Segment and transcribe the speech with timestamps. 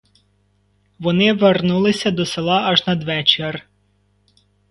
[0.99, 3.63] Вони вернулися до села аж надвечір.